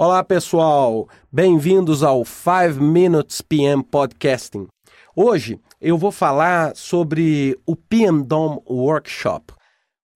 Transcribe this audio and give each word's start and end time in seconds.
Olá, 0.00 0.22
pessoal! 0.22 1.08
Bem-vindos 1.32 2.04
ao 2.04 2.24
5 2.24 2.80
Minutes 2.80 3.40
PM 3.40 3.82
Podcasting. 3.82 4.68
Hoje 5.16 5.58
eu 5.80 5.98
vou 5.98 6.12
falar 6.12 6.76
sobre 6.76 7.58
o 7.66 7.74
PM 7.74 8.22
Dom 8.22 8.62
Workshop. 8.64 9.52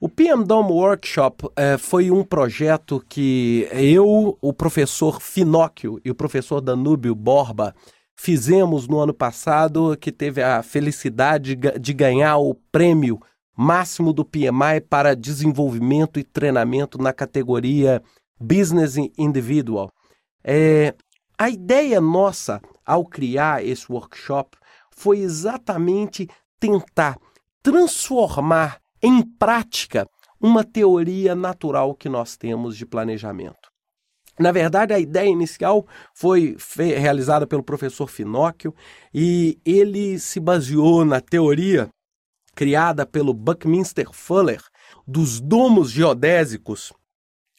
O 0.01 0.09
PM 0.09 0.45
Dom 0.45 0.69
Workshop 0.69 1.49
eh, 1.57 1.77
foi 1.79 2.13
um 2.13 2.23
projeto 2.23 3.05
que 3.09 3.67
eu, 3.73 4.39
o 4.41 4.53
professor 4.53 5.21
Finóquio 5.21 6.01
e 6.05 6.13
o 6.13 6.15
professor 6.15 6.61
Danúbio 6.61 7.13
Borba 7.13 7.75
fizemos 8.15 8.87
no 8.87 9.01
ano 9.01 9.13
passado, 9.13 9.97
que 10.01 10.13
teve 10.13 10.41
a 10.41 10.63
felicidade 10.63 11.57
de 11.57 11.93
ganhar 11.93 12.37
o 12.37 12.55
prêmio 12.71 13.19
máximo 13.57 14.13
do 14.13 14.25
PMI 14.25 14.81
para 14.89 15.17
desenvolvimento 15.17 16.21
e 16.21 16.23
treinamento 16.23 17.03
na 17.03 17.13
categoria 17.13 18.01
Business 18.43 18.97
Individual. 19.17 19.91
É, 20.45 20.95
a 21.39 21.49
ideia 21.49 22.01
nossa 22.01 22.61
ao 22.85 23.07
criar 23.07 23.65
esse 23.65 23.91
workshop 23.91 24.57
foi 24.91 25.21
exatamente 25.21 26.29
tentar 26.59 27.17
transformar 27.63 28.81
em 29.01 29.23
prática 29.23 30.07
uma 30.41 30.65
teoria 30.65 31.35
natural 31.35 31.95
que 31.95 32.09
nós 32.09 32.37
temos 32.37 32.77
de 32.77 32.85
planejamento. 32.85 33.71
Na 34.39 34.51
verdade, 34.51 34.93
a 34.93 34.99
ideia 34.99 35.29
inicial 35.29 35.87
foi 36.15 36.57
realizada 36.77 37.47
pelo 37.47 37.63
professor 37.63 38.09
Finóquio 38.09 38.75
e 39.15 39.59
ele 39.65 40.19
se 40.19 40.41
baseou 40.41 41.05
na 41.05 41.21
teoria 41.21 41.89
criada 42.55 43.07
pelo 43.07 43.33
Buckminster 43.33 44.09
Fuller 44.13 44.63
dos 45.07 45.41
domos 45.41 45.91
geodésicos 45.91 46.93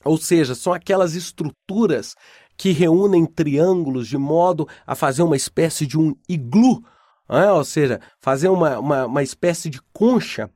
ou 0.03 0.17
seja, 0.17 0.55
são 0.55 0.73
aquelas 0.73 1.15
estruturas 1.15 2.15
que 2.57 2.71
reúnem 2.71 3.25
triângulos 3.25 4.07
de 4.07 4.17
modo 4.17 4.67
a 4.85 4.95
fazer 4.95 5.23
uma 5.23 5.35
espécie 5.35 5.85
de 5.85 5.97
um 5.97 6.15
iglu, 6.27 6.83
né? 7.29 7.51
ou 7.51 7.63
seja, 7.63 7.99
fazer 8.21 8.49
uma, 8.49 8.79
uma, 8.79 9.05
uma 9.05 9.23
espécie 9.23 9.69
de 9.69 9.81
concha, 9.91 10.49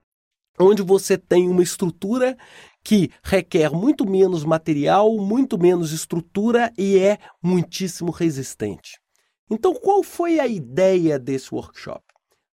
onde 0.59 0.81
você 0.81 1.17
tem 1.17 1.49
uma 1.49 1.63
estrutura 1.63 2.37
que 2.83 3.09
requer 3.23 3.71
muito 3.71 4.09
menos 4.09 4.43
material, 4.43 5.17
muito 5.17 5.57
menos 5.57 5.91
estrutura 5.91 6.71
e 6.77 6.97
é 6.97 7.17
muitíssimo 7.41 8.11
resistente. 8.11 8.99
Então, 9.49 9.73
qual 9.73 10.03
foi 10.03 10.39
a 10.39 10.47
ideia 10.47 11.17
desse 11.17 11.53
workshop? 11.53 12.03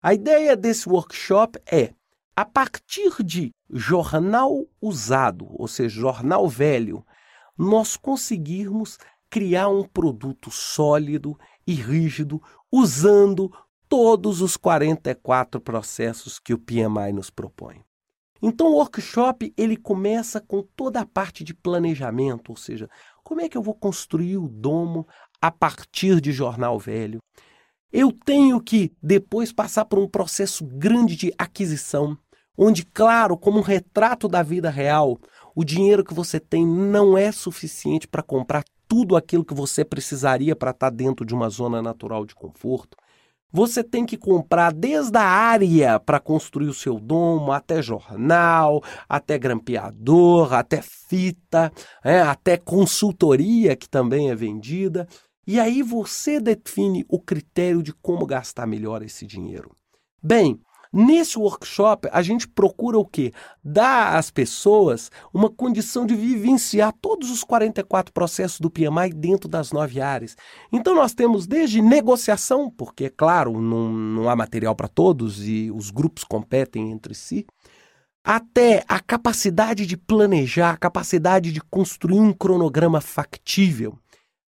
A 0.02 0.14
ideia 0.14 0.56
desse 0.56 0.90
workshop 0.90 1.60
é 1.72 1.94
a 2.36 2.46
partir 2.46 3.24
de 3.24 3.52
jornal 3.74 4.66
usado, 4.82 5.48
ou 5.50 5.68
seja, 5.68 6.00
jornal 6.00 6.48
velho, 6.48 7.06
nós 7.58 7.98
conseguirmos 7.98 8.98
criar 9.30 9.68
um 9.68 9.84
produto 9.84 10.52
sólido 10.52 11.38
e 11.66 11.74
rígido 11.74 12.42
usando 12.72 13.52
todos 13.90 14.42
os 14.42 14.58
44 14.58 15.60
processos 15.60 16.40
que 16.40 16.54
o 16.54 16.60
PMI 16.60 17.12
nos 17.14 17.30
propõe. 17.30 17.84
Então 18.42 18.68
o 18.68 18.76
workshop 18.76 19.54
ele 19.56 19.78
começa 19.78 20.42
com 20.42 20.62
toda 20.76 21.00
a 21.00 21.06
parte 21.06 21.44
de 21.44 21.54
planejamento, 21.54 22.50
ou 22.50 22.58
seja, 22.58 22.90
como 23.24 23.40
é 23.40 23.48
que 23.48 23.58
eu 23.58 23.62
vou 23.62 23.74
construir 23.74 24.38
o 24.38 24.50
domo 24.50 25.08
a 25.42 25.50
partir 25.50 26.20
de 26.20 26.32
jornal 26.32 26.78
velho? 26.78 27.20
Eu 27.92 28.12
tenho 28.12 28.60
que 28.60 28.92
depois 29.02 29.54
passar 29.54 29.86
por 29.86 30.00
um 30.00 30.10
processo 30.10 30.66
grande 30.66 31.16
de 31.16 31.32
aquisição, 31.38 32.18
onde, 32.58 32.86
claro, 32.86 33.38
como 33.38 33.60
um 33.60 33.64
retrato 33.64 34.28
da 34.28 34.44
vida 34.44 34.70
real, 34.70 35.20
o 35.56 35.64
dinheiro 35.64 36.04
que 36.04 36.14
você 36.14 36.40
tem 36.40 36.66
não 36.66 37.18
é 37.18 37.32
suficiente 37.32 38.08
para 38.08 38.24
comprar 38.24 38.64
tudo 38.88 39.16
aquilo 39.16 39.46
que 39.46 39.54
você 39.54 39.84
precisaria 39.84 40.56
para 40.56 40.72
estar 40.72 40.92
tá 40.92 40.96
dentro 40.96 41.26
de 41.26 41.34
uma 41.34 41.50
zona 41.50 41.82
natural 41.82 42.26
de 42.26 42.36
conforto. 42.36 42.98
Você 43.56 43.84
tem 43.84 44.04
que 44.04 44.18
comprar 44.18 44.74
desde 44.74 45.16
a 45.16 45.24
área 45.24 46.00
para 46.00 46.20
construir 46.20 46.68
o 46.68 46.74
seu 46.74 47.00
domo, 47.00 47.52
até 47.52 47.84
jornal, 47.84 48.84
até 49.08 49.38
grampeador, 49.38 50.54
até 50.54 50.82
fita, 50.82 51.72
é, 52.04 52.20
até 52.20 52.58
consultoria 52.58 53.76
que 53.76 53.88
também 53.88 54.32
é 54.32 54.36
vendida. 54.36 55.08
E 55.46 55.60
aí 55.60 55.84
você 55.84 56.40
define 56.40 57.06
o 57.08 57.20
critério 57.20 57.84
de 57.84 57.94
como 57.94 58.26
gastar 58.26 58.66
melhor 58.66 59.04
esse 59.04 59.28
dinheiro. 59.28 59.76
Bem, 60.22 60.60
Nesse 60.96 61.40
workshop, 61.40 62.08
a 62.12 62.22
gente 62.22 62.48
procura 62.48 63.00
o 63.00 63.06
quê? 63.06 63.34
Dar 63.64 64.16
às 64.16 64.30
pessoas 64.30 65.10
uma 65.34 65.50
condição 65.50 66.06
de 66.06 66.16
vivenciar 66.16 66.94
todos 67.02 67.32
os 67.32 67.44
44 67.44 68.14
processos 68.14 68.60
do 68.60 68.70
PMI 68.70 69.10
dentro 69.16 69.50
das 69.50 69.72
nove 69.72 70.00
áreas. 70.00 70.38
Então, 70.72 70.94
nós 70.94 71.16
temos 71.16 71.48
desde 71.48 71.82
negociação, 71.82 72.70
porque, 72.70 73.06
é 73.06 73.10
claro, 73.10 73.60
não, 73.60 73.92
não 73.92 74.30
há 74.30 74.36
material 74.36 74.76
para 74.76 74.88
todos 74.88 75.48
e 75.48 75.72
os 75.72 75.90
grupos 75.90 76.24
competem 76.24 76.92
entre 76.92 77.16
si, 77.16 77.48
até 78.24 78.86
a 78.88 79.00
capacidade 79.00 79.88
de 79.88 79.98
planejar, 79.98 80.72
a 80.72 80.78
capacidade 80.78 81.52
de 81.52 81.60
construir 81.60 82.20
um 82.20 82.32
cronograma 82.32 83.02
factível 83.02 83.98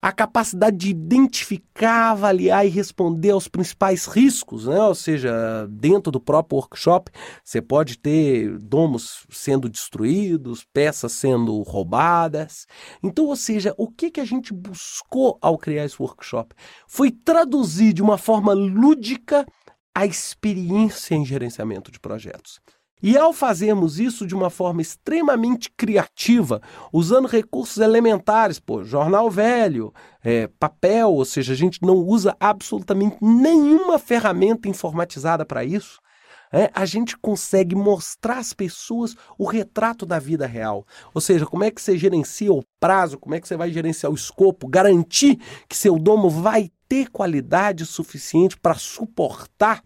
a 0.05 0.13
capacidade 0.13 0.77
de 0.77 0.91
identificar, 0.91 2.11
avaliar 2.11 2.67
e 2.67 2.69
responder 2.69 3.31
aos 3.31 3.49
principais 3.49 4.05
riscos, 4.05 4.67
né? 4.67 4.79
ou 4.83 4.95
seja, 4.95 5.67
dentro 5.71 6.13
do 6.13 6.21
próprio 6.21 6.59
workshop, 6.59 7.11
você 7.43 7.63
pode 7.63 7.97
ter 7.97 8.59
domos 8.59 9.27
sendo 9.31 9.67
destruídos, 9.67 10.63
peças 10.75 11.11
sendo 11.13 11.59
roubadas. 11.63 12.67
Então, 13.03 13.25
ou 13.25 13.35
seja, 13.35 13.75
o 13.79 13.89
que, 13.91 14.11
que 14.11 14.21
a 14.21 14.27
gente 14.27 14.53
buscou 14.53 15.39
ao 15.41 15.57
criar 15.57 15.87
esse 15.87 15.97
workshop? 15.99 16.55
Foi 16.87 17.11
traduzir 17.11 17.95
de 17.95 18.03
uma 18.03 18.19
forma 18.19 18.53
lúdica 18.53 19.47
a 19.95 20.05
experiência 20.05 21.15
em 21.15 21.25
gerenciamento 21.25 21.91
de 21.91 21.99
projetos. 21.99 22.61
E 23.03 23.19
ao 23.19 23.33
fazermos 23.33 24.01
isso 24.01 24.27
de 24.27 24.35
uma 24.35 24.49
forma 24.49 24.81
extremamente 24.81 25.71
criativa, 25.77 26.63
usando 26.93 27.29
recursos 27.29 27.79
elementares, 27.79 28.59
pô, 28.59 28.83
jornal 28.83 29.31
velho, 29.31 29.93
é, 30.23 30.47
papel, 30.59 31.13
ou 31.13 31.25
seja, 31.25 31.53
a 31.53 31.57
gente 31.57 31.83
não 31.83 31.97
usa 31.97 32.35
absolutamente 32.41 33.17
nenhuma 33.21 33.99
ferramenta 33.99 34.69
informatizada 34.69 35.45
para 35.45 35.65
isso. 35.65 36.01
É, 36.53 36.71
a 36.73 36.87
gente 36.87 37.19
consegue 37.19 37.75
mostrar 37.75 38.39
às 38.39 38.53
pessoas 38.53 39.17
o 39.37 39.45
retrato 39.45 40.07
da 40.07 40.21
vida 40.21 40.47
real. 40.47 40.87
Ou 41.13 41.21
seja, 41.21 41.45
como 41.45 41.65
é 41.65 41.71
que 41.71 41.83
você 41.83 41.99
gerencia 41.99 42.53
o 42.53 42.63
prazo, 42.79 43.19
como 43.19 43.35
é 43.35 43.41
que 43.41 43.49
você 43.49 43.57
vai 43.57 43.73
gerenciar 43.73 44.13
o 44.13 44.15
escopo, 44.15 44.69
garantir 44.69 45.37
que 45.69 45.77
seu 45.77 45.99
domo 45.99 46.31
vai 46.31 46.71
ter 46.89 47.11
qualidade 47.11 47.85
suficiente 47.85 48.57
para 48.57 48.77
suportar 48.77 49.83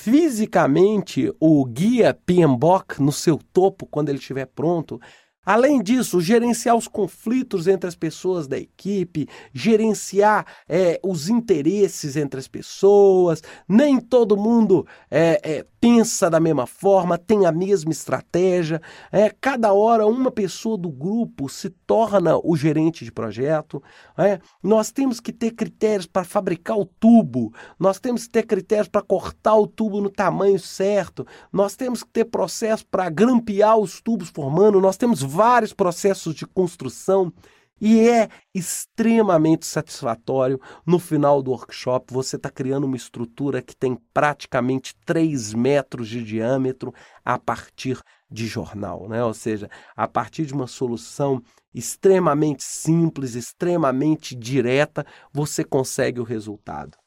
fisicamente 0.00 1.34
o 1.40 1.64
guia 1.64 2.14
PMBOK 2.14 3.00
no 3.02 3.10
seu 3.10 3.36
topo 3.36 3.84
quando 3.84 4.08
ele 4.10 4.18
estiver 4.18 4.46
pronto 4.46 5.00
Além 5.44 5.82
disso, 5.82 6.20
gerenciar 6.20 6.76
os 6.76 6.86
conflitos 6.86 7.66
entre 7.66 7.88
as 7.88 7.94
pessoas 7.94 8.46
da 8.46 8.58
equipe, 8.58 9.26
gerenciar 9.52 10.44
é, 10.68 11.00
os 11.02 11.28
interesses 11.28 12.16
entre 12.16 12.38
as 12.38 12.46
pessoas. 12.46 13.42
Nem 13.66 13.98
todo 13.98 14.36
mundo 14.36 14.86
é, 15.10 15.40
é, 15.42 15.66
pensa 15.80 16.28
da 16.28 16.38
mesma 16.38 16.66
forma, 16.66 17.16
tem 17.16 17.46
a 17.46 17.52
mesma 17.52 17.90
estratégia. 17.90 18.80
É, 19.10 19.30
cada 19.40 19.72
hora, 19.72 20.06
uma 20.06 20.30
pessoa 20.30 20.76
do 20.76 20.90
grupo 20.90 21.48
se 21.48 21.70
torna 21.70 22.38
o 22.42 22.56
gerente 22.56 23.04
de 23.04 23.12
projeto. 23.12 23.82
É. 24.16 24.40
Nós 24.62 24.90
temos 24.90 25.20
que 25.20 25.32
ter 25.32 25.52
critérios 25.52 26.06
para 26.06 26.24
fabricar 26.24 26.76
o 26.76 26.84
tubo, 26.84 27.52
nós 27.78 27.98
temos 27.98 28.26
que 28.26 28.32
ter 28.32 28.42
critérios 28.44 28.88
para 28.88 29.02
cortar 29.02 29.54
o 29.56 29.66
tubo 29.66 30.00
no 30.00 30.10
tamanho 30.10 30.58
certo, 30.58 31.26
nós 31.52 31.76
temos 31.76 32.02
que 32.02 32.10
ter 32.10 32.24
processo 32.24 32.84
para 32.86 33.08
grampear 33.08 33.78
os 33.78 34.00
tubos 34.00 34.28
formando, 34.28 34.80
nós 34.80 34.96
temos 34.96 35.22
vários 35.28 35.72
processos 35.72 36.34
de 36.34 36.46
construção 36.46 37.32
e 37.80 38.08
é 38.08 38.28
extremamente 38.54 39.66
satisfatório. 39.66 40.60
No 40.84 40.98
final 40.98 41.42
do 41.42 41.50
workshop, 41.50 42.12
você 42.12 42.36
está 42.36 42.50
criando 42.50 42.84
uma 42.84 42.96
estrutura 42.96 43.62
que 43.62 43.76
tem 43.76 43.96
praticamente 44.12 44.94
3 45.04 45.54
metros 45.54 46.08
de 46.08 46.22
diâmetro 46.22 46.92
a 47.24 47.38
partir 47.38 48.00
de 48.30 48.46
jornal, 48.46 49.08
né? 49.08 49.24
ou 49.24 49.32
seja, 49.32 49.70
a 49.96 50.06
partir 50.06 50.44
de 50.44 50.52
uma 50.52 50.66
solução 50.66 51.42
extremamente 51.74 52.62
simples, 52.62 53.34
extremamente 53.34 54.34
direta, 54.34 55.06
você 55.32 55.64
consegue 55.64 56.20
o 56.20 56.24
resultado. 56.24 56.98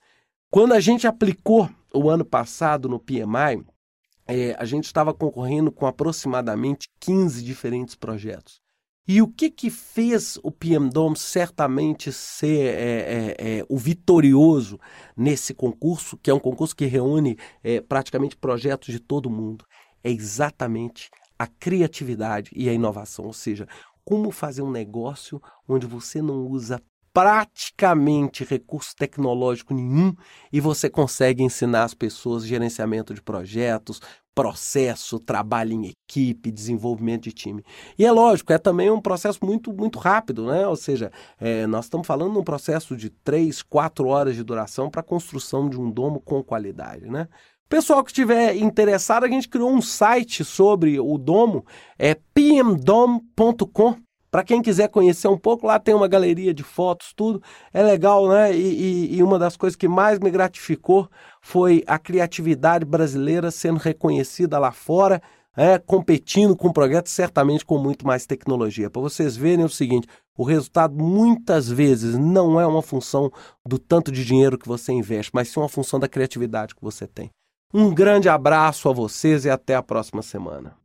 Quando 0.50 0.74
a 0.74 0.80
gente 0.80 1.06
aplicou 1.06 1.70
o 1.94 2.10
ano 2.10 2.26
passado 2.26 2.90
no 2.90 3.00
PMI, 3.00 3.64
é, 4.28 4.56
a 4.58 4.66
gente 4.66 4.86
estava 4.86 5.14
concorrendo 5.14 5.72
com 5.72 5.86
aproximadamente 5.86 6.88
15 7.00 7.44
diferentes 7.44 7.96
projetos. 7.96 8.62
E 9.08 9.22
o 9.22 9.28
que, 9.28 9.50
que 9.50 9.70
fez 9.70 10.38
o 10.44 10.52
PMDOM 10.52 11.16
certamente 11.16 12.14
ser 12.14 12.76
é, 12.76 12.76
é, 12.80 13.36
é, 13.60 13.66
o 13.68 13.78
vitorioso 13.78 14.80
nesse 15.18 15.54
concurso, 15.54 16.18
que 16.18 16.30
é 16.30 16.34
um 16.34 16.40
concurso 16.40 16.76
que 16.76 16.86
reúne 16.86 17.38
é, 17.64 17.82
praticamente 17.82 18.38
projetos 18.38 18.94
de 18.94 19.00
todo 19.00 19.30
mundo? 19.30 19.66
É 20.04 20.12
exatamente 20.12 21.10
a 21.38 21.48
criatividade 21.48 22.52
e 22.56 22.70
a 22.70 22.74
inovação, 22.74 23.26
ou 23.26 23.34
seja, 23.34 23.68
como 24.06 24.32
fazer 24.32 24.62
um 24.62 24.72
negócio 24.72 25.42
onde 25.68 25.88
você 25.88 26.22
não 26.22 26.46
usa 26.48 26.82
praticamente 27.14 28.44
recurso 28.44 28.96
tecnológico 28.96 29.74
nenhum 29.74 30.14
e 30.52 30.60
você 30.60 30.90
consegue 30.90 31.44
ensinar 31.44 31.84
as 31.84 31.94
pessoas 31.94 32.46
gerenciamento 32.46 33.14
de 33.14 33.22
projetos, 33.22 34.02
processo, 34.34 35.20
trabalho 35.20 35.74
em 35.74 35.88
equipe, 35.88 36.52
desenvolvimento 36.52 37.24
de 37.24 37.34
time. 37.34 37.64
E 37.98 38.06
é 38.06 38.12
lógico, 38.12 38.54
é 38.54 38.58
também 38.58 38.90
um 38.90 39.02
processo 39.02 39.40
muito, 39.44 39.74
muito 39.74 40.00
rápido, 40.00 40.46
né? 40.48 40.66
Ou 40.68 40.76
seja, 40.76 41.12
é, 41.40 41.68
nós 41.68 41.86
estamos 41.86 42.08
falando 42.08 42.34
de 42.34 42.40
um 42.40 42.44
processo 42.44 42.96
de 42.96 43.10
três, 43.10 43.62
quatro 43.62 44.08
horas 44.08 44.36
de 44.36 44.44
duração 44.44 44.90
para 44.90 45.02
a 45.02 45.04
construção 45.04 45.70
de 45.70 45.80
um 45.80 45.92
domo 45.92 46.22
com 46.22 46.42
qualidade, 46.42 47.10
né? 47.10 47.28
Pessoal 47.68 48.04
que 48.04 48.12
estiver 48.12 48.56
interessado, 48.58 49.24
a 49.24 49.30
gente 49.30 49.48
criou 49.48 49.72
um 49.72 49.82
site 49.82 50.44
sobre 50.44 51.00
o 51.00 51.18
domo, 51.18 51.66
é 51.98 52.16
pmdom.com. 52.34 53.96
Para 54.32 54.46
quem 54.46 54.62
quiser 54.62 54.88
conhecer 54.88 55.28
um 55.28 55.38
pouco, 55.38 55.68
lá 55.68 55.78
tem 55.78 55.94
uma 55.94 56.08
galeria 56.08 56.54
de 56.54 56.64
fotos, 56.64 57.12
tudo. 57.14 57.44
É 57.74 57.84
legal, 57.84 58.30
né? 58.30 58.56
E, 58.56 59.12
e, 59.12 59.18
e, 59.18 59.24
uma 59.24 59.38
das 59.38 59.58
coisas 59.58 59.76
que 59.76 59.90
mais 59.90 60.20
me 60.20 60.32
gratificou 60.32 61.10
foi 61.42 61.84
a 61.86 62.00
criatividade 62.00 62.86
brasileira 62.86 63.52
sendo 63.52 63.78
reconhecida 63.78 64.58
lá 64.58 64.72
fora, 64.72 65.22
é, 65.56 65.78
competindo 65.78 66.56
com 66.56 66.72
projetos, 66.72 67.12
certamente 67.12 67.66
com 67.66 67.78
muito 67.78 68.08
mais 68.08 68.26
tecnologia. 68.26 68.90
Para 68.90 69.02
vocês 69.02 69.36
verem 69.36 69.66
o 69.66 69.70
seguinte: 69.70 70.08
o 70.38 70.46
resultado 70.46 70.96
muitas 70.96 71.68
vezes 71.68 72.18
não 72.18 72.58
é 72.58 72.66
uma 72.66 72.82
função 72.82 73.30
do 73.68 73.78
tanto 73.78 74.14
de 74.14 74.24
dinheiro 74.24 74.58
que 74.58 74.68
você 74.68 74.94
investe, 74.94 75.32
mas 75.34 75.50
sim 75.50 75.60
uma 75.60 75.68
função 75.68 76.00
da 76.00 76.08
criatividade 76.08 76.74
que 76.74 76.82
você 76.82 77.06
tem. 77.06 77.30
Um 77.74 77.94
grande 77.94 78.30
abraço 78.30 78.88
a 78.88 78.94
vocês 78.94 79.44
e 79.44 79.50
até 79.50 79.76
a 79.76 79.84
próxima 79.84 80.22
semana. 80.22 80.81